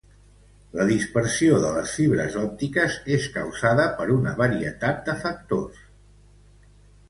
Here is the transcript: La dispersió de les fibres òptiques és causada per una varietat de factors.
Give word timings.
La 0.77 0.85
dispersió 0.91 1.59
de 1.65 1.69
les 1.75 1.91
fibres 1.97 2.39
òptiques 2.45 2.97
és 3.19 3.29
causada 3.37 3.87
per 4.03 4.11
una 4.17 4.35
varietat 4.43 5.07
de 5.11 5.19
factors. 5.23 5.89